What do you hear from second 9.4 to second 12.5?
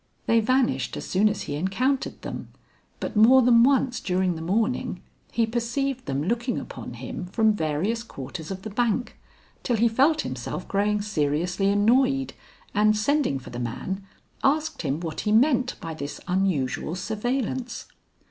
till he felt himself growing seriously annoyed,